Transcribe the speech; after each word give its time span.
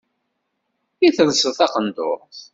I 1.07 1.09
telseḍ 1.15 1.53
taqendurt? 1.57 2.37